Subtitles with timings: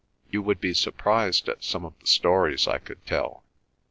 [0.31, 3.43] You would be surprised at some of the stories I could tell.